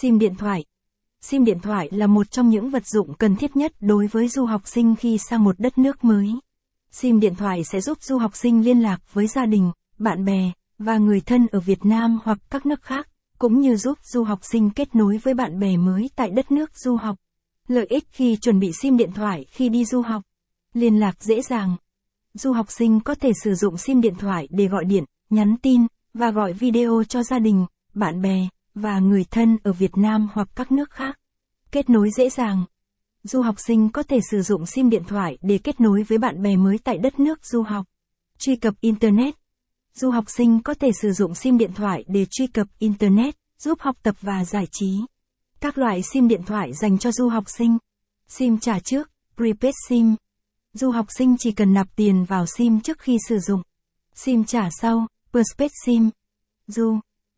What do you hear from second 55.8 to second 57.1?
SIM. Du